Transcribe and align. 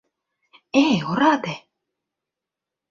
—Эй, 0.83 0.97
ораде! 1.11 1.55